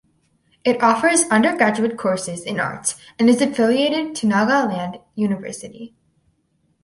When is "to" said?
4.15-4.25